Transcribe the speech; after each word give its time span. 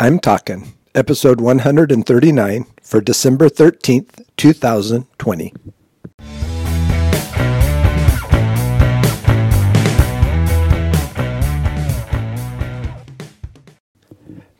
I'm 0.00 0.20
Talking, 0.20 0.74
episode 0.94 1.40
139 1.40 2.66
for 2.84 3.00
December 3.00 3.48
13th, 3.48 4.24
2020. 4.36 5.52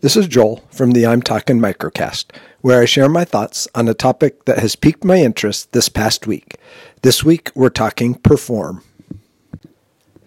This 0.00 0.16
is 0.16 0.26
Joel 0.26 0.64
from 0.72 0.90
the 0.90 1.06
I'm 1.06 1.22
Talking 1.22 1.60
Microcast, 1.60 2.32
where 2.62 2.82
I 2.82 2.84
share 2.84 3.08
my 3.08 3.24
thoughts 3.24 3.68
on 3.76 3.86
a 3.86 3.94
topic 3.94 4.44
that 4.46 4.58
has 4.58 4.74
piqued 4.74 5.04
my 5.04 5.18
interest 5.18 5.70
this 5.70 5.88
past 5.88 6.26
week. 6.26 6.56
This 7.02 7.22
week, 7.22 7.52
we're 7.54 7.68
talking 7.68 8.14
perform. 8.16 8.82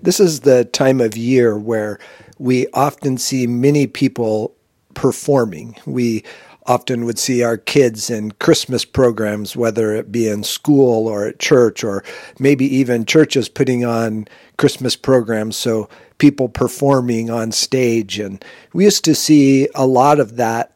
This 0.02 0.22
is 0.22 0.40
the 0.40 0.64
time 0.64 1.02
of 1.02 1.18
year 1.18 1.60
where 1.60 2.00
we 2.40 2.68
often 2.68 3.18
see 3.18 3.46
many 3.46 3.88
people 3.88 4.56
performing. 4.94 5.76
We 5.86 6.24
often 6.68 7.06
would 7.06 7.18
see 7.18 7.44
our 7.44 7.58
kids 7.58 8.10
in 8.10 8.32
Christmas 8.34 8.86
programs, 8.86 9.56
whether 9.56 9.96
it 9.96 10.12
be 10.12 10.28
in 10.28 10.44
school 10.44 11.08
or 11.08 11.26
at 11.26 11.40
church, 11.40 11.84
or 11.84 12.04
maybe 12.40 12.66
even 12.76 13.06
churches 13.06 13.50
putting 13.50 13.84
on 13.84 14.28
Christmas 14.58 14.96
programs. 14.96 15.58
So 15.58 15.90
people 16.18 16.50
performing 16.50 17.32
on 17.32 17.52
stage. 17.52 18.20
And 18.20 18.44
we 18.74 18.84
used 18.84 19.04
to 19.06 19.16
see 19.16 19.68
a 19.74 19.88
lot 19.88 20.20
of 20.20 20.36
that 20.36 20.76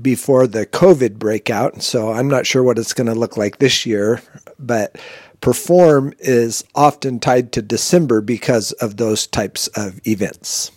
before 0.00 0.46
the 0.46 0.66
COVID 0.66 1.18
breakout. 1.18 1.82
So 1.82 2.12
I'm 2.12 2.28
not 2.28 2.46
sure 2.46 2.62
what 2.62 2.78
it's 2.78 2.94
going 2.94 3.08
to 3.08 3.14
look 3.14 3.36
like 3.36 3.58
this 3.58 3.84
year, 3.84 4.22
but 4.58 4.96
perform 5.40 6.14
is 6.20 6.64
often 6.74 7.20
tied 7.20 7.52
to 7.52 7.62
December 7.62 8.20
because 8.20 8.72
of 8.72 8.96
those 8.96 9.26
types 9.26 9.66
of 9.68 10.00
events. 10.06 10.70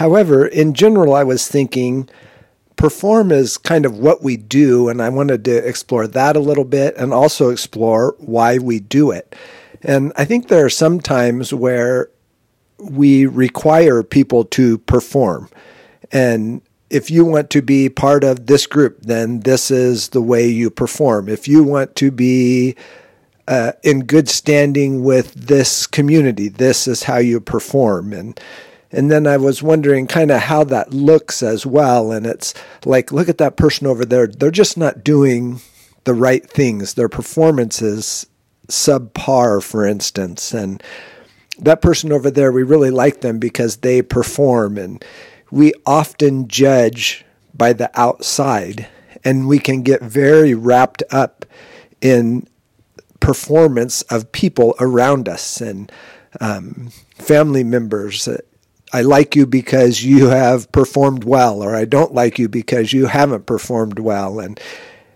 However, 0.00 0.46
in 0.46 0.72
general, 0.72 1.12
I 1.12 1.24
was 1.24 1.46
thinking 1.46 2.08
perform 2.76 3.30
is 3.30 3.58
kind 3.58 3.84
of 3.84 3.98
what 3.98 4.22
we 4.22 4.38
do, 4.38 4.88
and 4.88 5.02
I 5.02 5.10
wanted 5.10 5.44
to 5.44 5.58
explore 5.58 6.06
that 6.06 6.36
a 6.36 6.40
little 6.40 6.64
bit 6.64 6.96
and 6.96 7.12
also 7.12 7.50
explore 7.50 8.16
why 8.16 8.56
we 8.56 8.80
do 8.80 9.10
it. 9.10 9.36
And 9.82 10.14
I 10.16 10.24
think 10.24 10.48
there 10.48 10.64
are 10.64 10.70
some 10.70 11.00
times 11.00 11.52
where 11.52 12.08
we 12.78 13.26
require 13.26 14.02
people 14.02 14.46
to 14.46 14.78
perform. 14.78 15.50
And 16.10 16.62
if 16.88 17.10
you 17.10 17.26
want 17.26 17.50
to 17.50 17.60
be 17.60 17.90
part 17.90 18.24
of 18.24 18.46
this 18.46 18.66
group, 18.66 19.02
then 19.02 19.40
this 19.40 19.70
is 19.70 20.08
the 20.08 20.22
way 20.22 20.48
you 20.48 20.70
perform. 20.70 21.28
If 21.28 21.46
you 21.46 21.62
want 21.62 21.94
to 21.96 22.10
be 22.10 22.74
uh, 23.46 23.72
in 23.82 24.06
good 24.06 24.30
standing 24.30 25.04
with 25.04 25.34
this 25.34 25.86
community, 25.86 26.48
this 26.48 26.88
is 26.88 27.02
how 27.02 27.18
you 27.18 27.38
perform. 27.38 28.14
And 28.14 28.40
and 28.92 29.10
then 29.10 29.26
I 29.26 29.36
was 29.36 29.62
wondering 29.62 30.06
kind 30.06 30.30
of 30.30 30.42
how 30.42 30.64
that 30.64 30.92
looks 30.92 31.42
as 31.42 31.64
well. 31.64 32.10
And 32.10 32.26
it's 32.26 32.54
like, 32.84 33.12
look 33.12 33.28
at 33.28 33.38
that 33.38 33.56
person 33.56 33.86
over 33.86 34.04
there. 34.04 34.26
They're 34.26 34.50
just 34.50 34.76
not 34.76 35.04
doing 35.04 35.60
the 36.04 36.14
right 36.14 36.48
things. 36.48 36.94
Their 36.94 37.08
performance 37.08 37.80
is 37.82 38.26
subpar, 38.68 39.62
for 39.62 39.86
instance. 39.86 40.52
And 40.52 40.82
that 41.58 41.82
person 41.82 42.12
over 42.12 42.30
there, 42.30 42.50
we 42.50 42.62
really 42.62 42.90
like 42.90 43.20
them 43.20 43.38
because 43.38 43.78
they 43.78 44.02
perform. 44.02 44.76
And 44.76 45.04
we 45.50 45.72
often 45.86 46.48
judge 46.48 47.24
by 47.54 47.72
the 47.72 47.90
outside, 47.98 48.88
and 49.24 49.46
we 49.46 49.58
can 49.58 49.82
get 49.82 50.00
very 50.00 50.54
wrapped 50.54 51.02
up 51.10 51.44
in 52.00 52.48
performance 53.18 54.02
of 54.02 54.32
people 54.32 54.74
around 54.80 55.28
us 55.28 55.60
and 55.60 55.92
um, 56.40 56.90
family 57.14 57.62
members. 57.62 58.28
I 58.92 59.02
like 59.02 59.36
you 59.36 59.46
because 59.46 60.04
you 60.04 60.28
have 60.28 60.70
performed 60.72 61.24
well, 61.24 61.62
or 61.62 61.76
I 61.76 61.84
don't 61.84 62.14
like 62.14 62.38
you 62.38 62.48
because 62.48 62.92
you 62.92 63.06
haven't 63.06 63.46
performed 63.46 63.98
well. 63.98 64.40
And 64.40 64.60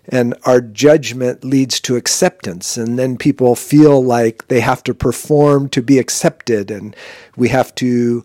and 0.07 0.35
our 0.43 0.61
judgment 0.61 1.43
leads 1.43 1.79
to 1.81 1.95
acceptance 1.95 2.77
and 2.77 2.99
then 2.99 3.17
people 3.17 3.55
feel 3.55 4.03
like 4.03 4.47
they 4.47 4.59
have 4.59 4.83
to 4.83 4.93
perform 4.93 5.67
to 5.69 5.81
be 5.81 5.97
accepted 5.97 6.69
and 6.69 6.95
we 7.35 7.49
have 7.49 7.73
to 7.75 8.23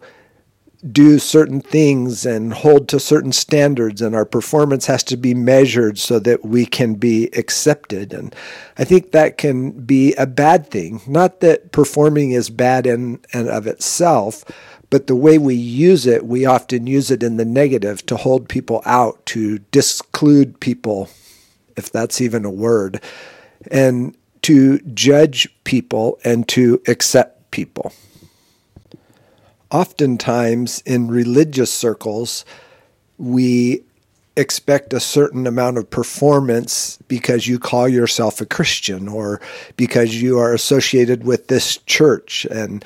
do 0.93 1.19
certain 1.19 1.61
things 1.61 2.25
and 2.25 2.55
hold 2.55 2.89
to 2.89 2.99
certain 2.99 3.33
standards 3.33 4.01
and 4.01 4.15
our 4.15 4.25
performance 4.25 4.87
has 4.87 5.05
to 5.05 5.17
be 5.17 5.35
measured 5.35 5.99
so 5.99 6.19
that 6.19 6.43
we 6.45 6.65
can 6.65 6.95
be 6.95 7.29
accepted 7.37 8.15
and 8.15 8.35
i 8.79 8.85
think 8.85 9.13
that 9.13 9.37
can 9.37 9.71
be 9.71 10.15
a 10.15 10.27
bad 10.27 10.67
thing 10.67 11.01
not 11.07 11.41
that 11.41 11.71
performing 11.71 12.31
is 12.31 12.49
bad 12.49 12.87
in 12.87 13.21
and 13.33 13.49
of 13.49 13.67
itself 13.67 14.45
but 14.91 15.07
the 15.07 15.17
way 15.17 15.39
we 15.39 15.55
use 15.55 16.07
it 16.07 16.27
we 16.27 16.45
often 16.45 16.87
use 16.87 17.11
it 17.11 17.23
in 17.23 17.37
the 17.37 17.45
negative 17.45 18.05
to 18.07 18.17
hold 18.17 18.49
people 18.49 18.83
out 18.85 19.25
to 19.27 19.59
disclude 19.71 20.61
people 20.61 21.09
if 21.77 21.91
that's 21.91 22.21
even 22.21 22.45
a 22.45 22.51
word 22.51 23.01
and 23.71 24.15
to 24.43 24.79
judge 24.81 25.49
people 25.65 26.19
and 26.25 26.49
to 26.49 26.81
accept 26.89 27.51
people. 27.51 27.93
Oftentimes 29.71 30.83
in 30.87 31.09
religious 31.09 31.73
circles, 31.73 32.45
we 33.19 33.83
expect 34.37 34.93
a 34.93 35.01
certain 35.01 35.47
amount 35.47 35.77
of 35.77 35.91
performance 35.91 36.99
because 37.09 37.47
you 37.47 37.59
call 37.59 37.89
yourself 37.89 38.41
a 38.41 38.47
Christian 38.47 39.07
or 39.09 39.41
because 39.77 40.21
you 40.21 40.39
are 40.39 40.55
associated 40.55 41.25
with 41.25 41.49
this 41.49 41.77
church 41.79 42.47
and 42.51 42.85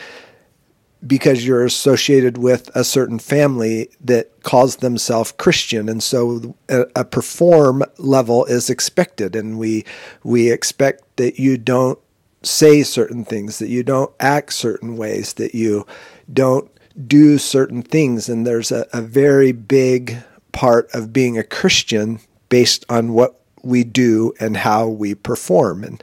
because 1.07 1.47
you're 1.47 1.65
associated 1.65 2.39
with 2.39 2.75
a 2.75 2.85
certain 2.85 3.19
family 3.19 3.91
that 4.01 4.43
calls 4.43 4.77
themselves 4.77 5.33
Christian, 5.33 5.89
and 5.89 6.03
so 6.03 6.55
a, 6.69 6.87
a, 6.97 7.05
perform 7.05 7.83
level 7.99 8.45
is 8.47 8.71
expected, 8.71 9.37
and 9.37 9.59
we 9.59 9.85
we 10.23 10.51
expect 10.51 11.17
that 11.17 11.39
you 11.39 11.59
don't 11.59 11.99
say 12.43 12.83
certain 12.83 13.25
things, 13.25 13.59
that 13.59 13.69
you 13.69 13.83
don't 13.83 14.13
act 14.21 14.53
certain 14.53 14.97
ways, 14.97 15.35
that 15.35 15.55
you 15.55 15.87
don't 16.33 16.71
do 17.07 17.39
certain 17.39 17.83
things. 17.83 18.29
And 18.29 18.47
there's 18.47 18.71
a, 18.71 18.87
a 18.93 19.03
very 19.03 19.53
big 19.53 20.17
part 20.53 20.89
of 20.95 21.13
being 21.13 21.37
a 21.37 21.45
Christian 21.45 22.21
based 22.49 22.85
on 22.89 23.13
what 23.13 23.41
we 23.65 23.85
do 23.85 24.33
and 24.41 24.57
how 24.57 24.87
we 24.89 25.15
perform. 25.15 25.85
And 25.85 26.03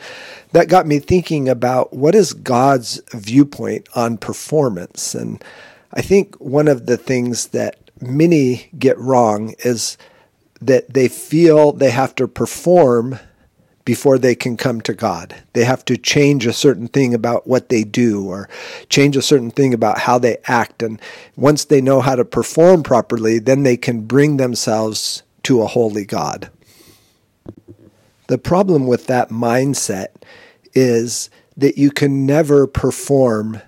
that 0.51 0.67
got 0.67 0.87
me 0.87 0.99
thinking 0.99 1.47
about 1.47 1.93
what 1.93 2.15
is 2.15 2.33
God's 2.33 3.01
viewpoint 3.13 3.87
on 3.95 4.17
performance. 4.17 5.15
And 5.15 5.43
I 5.93 6.01
think 6.01 6.35
one 6.35 6.67
of 6.67 6.85
the 6.85 6.97
things 6.97 7.47
that 7.47 7.77
many 8.01 8.69
get 8.77 8.97
wrong 8.97 9.53
is 9.59 9.97
that 10.61 10.93
they 10.93 11.07
feel 11.07 11.71
they 11.71 11.91
have 11.91 12.15
to 12.15 12.27
perform 12.27 13.19
before 13.83 14.17
they 14.17 14.35
can 14.35 14.57
come 14.57 14.79
to 14.81 14.93
God. 14.93 15.35
They 15.53 15.63
have 15.63 15.83
to 15.85 15.97
change 15.97 16.45
a 16.45 16.53
certain 16.53 16.87
thing 16.87 17.13
about 17.13 17.47
what 17.47 17.69
they 17.69 17.83
do 17.83 18.27
or 18.27 18.47
change 18.89 19.17
a 19.17 19.21
certain 19.21 19.51
thing 19.51 19.73
about 19.73 19.99
how 19.99 20.19
they 20.19 20.37
act. 20.45 20.83
And 20.83 21.01
once 21.35 21.65
they 21.65 21.81
know 21.81 22.01
how 22.01 22.15
to 22.15 22.25
perform 22.25 22.83
properly, 22.83 23.39
then 23.39 23.63
they 23.63 23.77
can 23.77 24.01
bring 24.01 24.37
themselves 24.37 25.23
to 25.43 25.61
a 25.61 25.67
holy 25.67 26.05
God. 26.05 26.49
The 28.31 28.37
problem 28.37 28.87
with 28.87 29.07
that 29.07 29.27
mindset 29.27 30.07
is 30.73 31.29
that 31.57 31.77
you 31.77 31.91
can 31.91 32.25
never 32.25 32.65
perform 32.65 33.61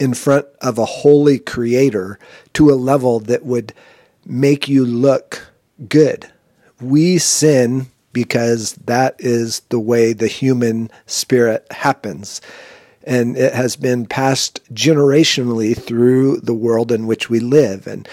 in 0.00 0.14
front 0.14 0.46
of 0.62 0.78
a 0.78 0.86
holy 0.86 1.38
creator 1.38 2.18
to 2.54 2.70
a 2.70 2.80
level 2.80 3.20
that 3.20 3.44
would 3.44 3.74
make 4.24 4.70
you 4.70 4.86
look 4.86 5.48
good. 5.86 6.32
We 6.80 7.18
sin 7.18 7.88
because 8.14 8.72
that 8.86 9.16
is 9.18 9.60
the 9.68 9.78
way 9.78 10.14
the 10.14 10.28
human 10.28 10.90
spirit 11.04 11.66
happens. 11.72 12.40
And 13.04 13.36
it 13.36 13.52
has 13.52 13.76
been 13.76 14.06
passed 14.06 14.62
generationally 14.72 15.76
through 15.76 16.38
the 16.38 16.54
world 16.54 16.90
in 16.90 17.06
which 17.06 17.28
we 17.28 17.38
live. 17.38 17.86
And 17.86 18.08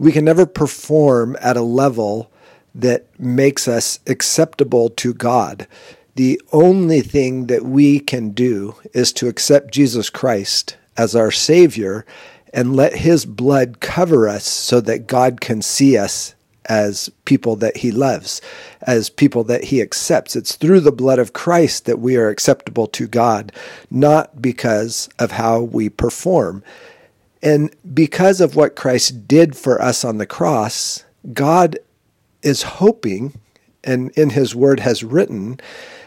we 0.00 0.10
can 0.10 0.24
never 0.24 0.46
perform 0.46 1.36
at 1.40 1.56
a 1.56 1.62
level 1.62 2.28
that 2.74 3.06
makes 3.18 3.66
us 3.68 3.98
acceptable 4.06 4.90
to 4.90 5.14
God. 5.14 5.66
The 6.14 6.40
only 6.52 7.00
thing 7.00 7.46
that 7.46 7.64
we 7.64 8.00
can 8.00 8.30
do 8.30 8.76
is 8.92 9.12
to 9.14 9.28
accept 9.28 9.72
Jesus 9.72 10.10
Christ 10.10 10.76
as 10.96 11.16
our 11.16 11.30
Savior 11.30 12.04
and 12.52 12.76
let 12.76 12.96
His 12.96 13.24
blood 13.24 13.80
cover 13.80 14.28
us 14.28 14.44
so 14.44 14.80
that 14.80 15.06
God 15.06 15.40
can 15.40 15.62
see 15.62 15.96
us 15.96 16.34
as 16.70 17.10
people 17.24 17.56
that 17.56 17.78
he 17.78 17.90
loves, 17.90 18.40
as 18.82 19.10
people 19.10 19.42
that 19.44 19.64
he 19.64 19.82
accepts. 19.82 20.36
It's 20.36 20.54
through 20.54 20.80
the 20.80 20.92
blood 20.92 21.18
of 21.18 21.32
Christ 21.32 21.84
that 21.86 21.98
we 21.98 22.16
are 22.16 22.28
acceptable 22.28 22.86
to 22.88 23.08
God, 23.08 23.52
not 23.90 24.40
because 24.40 25.08
of 25.18 25.32
how 25.32 25.60
we 25.60 25.88
perform. 25.88 26.62
And 27.42 27.74
because 27.92 28.40
of 28.40 28.54
what 28.54 28.76
Christ 28.76 29.26
did 29.26 29.56
for 29.56 29.82
us 29.82 30.04
on 30.04 30.18
the 30.18 30.26
cross, 30.26 31.04
God 31.32 31.78
is 32.42 32.62
hoping, 32.62 33.38
and 33.84 34.10
in 34.12 34.30
his 34.30 34.54
word 34.54 34.80
has 34.80 35.02
written, 35.04 35.60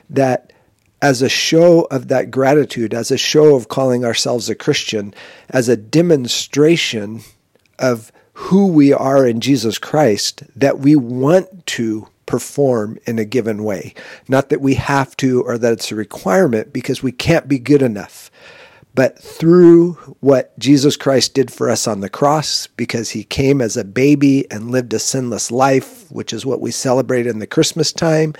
that 0.09 0.53
as 1.01 1.21
a 1.21 1.30
show 1.30 1.81
of 1.91 2.07
that 2.07 2.31
gratitude, 2.31 2.94
as 2.94 3.12
a 3.12 3.18
show 3.18 3.56
of 3.56 3.68
calling 3.68 4.06
ourselves 4.06 4.50
a 4.50 4.56
Christian, 4.56 5.13
as 5.50 5.68
a 5.68 5.75
demonstration 5.75 7.21
of 7.77 8.12
who 8.33 8.68
we 8.68 8.94
are 8.94 9.27
in 9.27 9.41
Jesus 9.41 9.77
Christ 9.77 10.44
that 10.56 10.80
we 10.80 10.95
want 10.95 11.65
to 11.68 12.07
perform 12.25 12.97
in 13.06 13.19
a 13.19 13.25
given 13.25 13.63
way. 13.63 13.94
Not 14.27 14.50
that 14.50 14.62
we 14.62 14.75
have 14.75 15.15
to 15.18 15.44
or 15.44 15.57
that 15.57 15.74
it's 15.74 15.91
a 15.91 15.95
requirement 15.95 16.74
because 16.74 17.03
we 17.03 17.12
can't 17.12 17.47
be 17.47 17.59
good 17.59 17.81
enough. 17.81 18.31
But 18.95 19.18
through 19.18 19.94
what 20.19 20.57
Jesus 20.60 20.95
Christ 20.95 21.34
did 21.34 21.51
for 21.51 21.69
us 21.69 21.88
on 21.88 22.01
the 22.01 22.10
cross, 22.10 22.68
because 22.68 23.10
he 23.10 23.24
came 23.24 23.60
as 23.60 23.75
a 23.75 23.84
baby 23.84 24.50
and 24.51 24.69
lived 24.69 24.94
a 24.94 25.00
sinless 25.00 25.50
life, 25.50 26.12
which 26.12 26.31
is 26.31 26.45
what 26.45 26.62
we 26.62 26.69
celebrate 26.69 27.25
in 27.25 27.40
the 27.40 27.48
Christmas 27.48 27.92
time, 27.92 28.36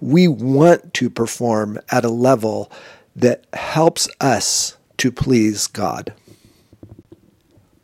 we 0.00 0.26
want 0.26 0.94
to 0.94 1.10
perform 1.10 1.78
at 1.90 2.06
a 2.06 2.10
level 2.10 2.72
that 3.14 3.44
helps 3.52 4.08
us 4.20 4.76
to 4.96 5.12
please 5.12 5.66
God. 5.66 6.14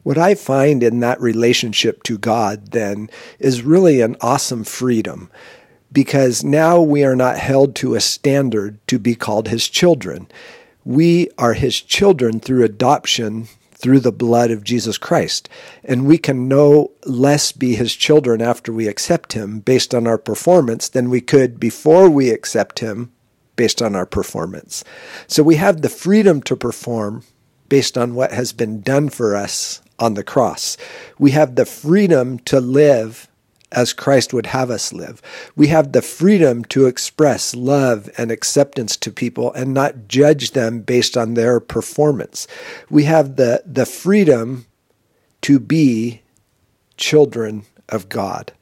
What 0.03 0.19
I 0.19 0.35
find 0.35 0.83
in 0.83 1.01
that 1.01 1.21
relationship 1.21 2.03
to 2.05 2.19
God 2.19 2.73
then 2.73 3.09
is 3.39 3.63
really 3.63 4.01
an 4.01 4.17
awesome 4.21 4.65
freedom 4.65 5.31
because 5.93 6.45
now 6.45 6.81
we 6.81 7.05
are 7.05 7.17
not 7.17 7.39
held 7.39 7.75
to 7.77 7.95
a 7.95 8.01
standard 8.01 8.79
to 8.89 8.99
be 8.99 9.15
called 9.15 9.49
his 9.49 9.69
children. 9.69 10.27
We 10.85 11.29
are 11.39 11.55
his 11.55 11.81
children 11.81 12.41
through 12.41 12.65
adoption 12.65 13.49
through 13.85 14.01
the 14.01 14.13
blood 14.13 14.51
of 14.51 14.65
Jesus 14.65 14.97
Christ. 14.97 15.49
And 15.85 16.07
we 16.07 16.17
can 16.17 16.49
no 16.49 16.93
less 17.05 17.53
be 17.53 17.75
his 17.75 17.95
children 17.95 18.41
after 18.41 18.73
we 18.73 18.89
accept 18.89 19.35
him 19.35 19.61
based 19.61 19.95
on 19.95 20.07
our 20.07 20.17
performance 20.17 20.89
than 20.89 21.11
we 21.11 21.21
could 21.21 21.61
before 21.61 22.09
we 22.09 22.31
accept 22.31 22.79
him 22.79 23.13
based 23.57 23.83
on 23.83 23.95
our 23.95 24.07
performance. 24.07 24.85
So 25.27 25.43
we 25.43 25.57
have 25.57 25.83
the 25.83 25.91
freedom 25.91 26.41
to 26.43 26.57
perform 26.57 27.25
based 27.69 27.99
on 27.99 28.15
what 28.15 28.33
has 28.33 28.53
been 28.53 28.81
done 28.81 29.11
for 29.11 29.37
us 29.37 29.83
on 29.99 30.15
the 30.15 30.25
cross. 30.25 30.77
We 31.19 31.33
have 31.33 31.55
the 31.55 31.67
freedom 31.67 32.39
to 32.41 32.61
live 32.61 33.29
as 33.75 33.93
Christ 33.93 34.33
would 34.33 34.47
have 34.47 34.71
us 34.71 34.93
live. 34.93 35.21
We 35.57 35.69
have 35.69 35.93
the 35.93 36.03
freedom 36.03 36.65
to 36.67 36.87
express 36.87 37.55
love 37.55 38.09
and 38.17 38.31
acceptance 38.31 38.97
to 38.99 39.11
people 39.11 39.53
and 39.53 39.75
not 39.75 40.09
judge 40.09 40.53
them 40.53 40.81
based 40.81 41.17
on 41.17 41.35
their 41.35 41.61
performance. 41.61 42.47
We 42.89 43.05
have 43.05 43.37
the, 43.37 43.63
the 43.67 43.87
freedom 43.87 44.67
to 45.43 45.59
be 45.59 46.23
children 46.97 47.65
of 47.89 48.09
God. 48.09 48.53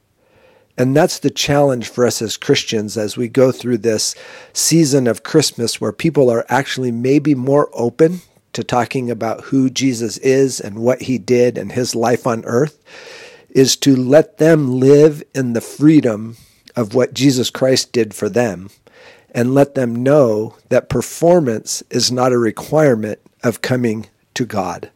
And 0.77 0.95
that's 0.95 1.19
the 1.19 1.29
challenge 1.29 1.87
for 1.87 2.05
us 2.05 2.21
as 2.21 2.35
Christians 2.35 2.97
as 2.97 3.15
we 3.15 3.27
go 3.27 3.51
through 3.51 3.77
this 3.77 4.15
season 4.53 5.07
of 5.07 5.23
Christmas 5.23 5.79
where 5.79 5.91
people 5.91 6.29
are 6.31 6.45
actually 6.49 6.91
maybe 6.91 7.35
more 7.35 7.69
open 7.73 8.21
to 8.53 8.63
talking 8.63 9.11
about 9.11 9.45
who 9.45 9.69
Jesus 9.69 10.17
is 10.17 10.59
and 10.59 10.79
what 10.79 11.03
he 11.03 11.17
did 11.17 11.57
and 11.57 11.71
his 11.71 11.95
life 11.95 12.25
on 12.25 12.43
earth 12.45 12.83
is 13.53 13.77
to 13.77 13.95
let 13.95 14.39
them 14.39 14.79
live 14.79 15.23
in 15.33 15.53
the 15.53 15.61
freedom 15.61 16.35
of 16.75 16.93
what 16.93 17.13
Jesus 17.13 17.49
Christ 17.49 17.91
did 17.93 18.13
for 18.13 18.27
them 18.27 18.69
and 19.33 19.53
let 19.53 19.75
them 19.75 20.03
know 20.03 20.57
that 20.69 20.89
performance 20.89 21.83
is 21.89 22.11
not 22.11 22.33
a 22.33 22.37
requirement 22.37 23.19
of 23.43 23.61
coming 23.61 24.07
to 24.33 24.45
God. 24.45 24.91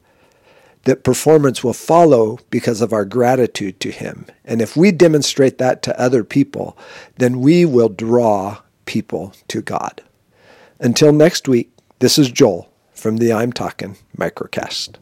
That 0.84 1.04
performance 1.04 1.64
will 1.64 1.74
follow 1.74 2.40
because 2.50 2.82
of 2.82 2.94
our 2.94 3.06
gratitude 3.06 3.80
to 3.82 3.92
Him. 3.92 4.26
And 4.46 4.62
if 4.62 4.76
we 4.76 4.92
demonstrate 4.92 5.58
that 5.58 5.84
to 5.84 6.00
other 6.00 6.24
people, 6.24 6.78
then 7.18 7.42
we 7.42 7.66
will 7.66 7.90
draw 7.90 8.60
people 8.86 9.34
to 9.50 9.62
God. 9.62 10.02
Until 10.80 11.12
next 11.12 11.48
week, 11.48 11.72
this 12.00 12.18
is 12.18 12.32
Joel 12.32 12.72
from 12.94 13.18
the 13.18 13.34
I'm 13.34 13.52
Talking 13.52 13.98
Microcast. 14.18 14.96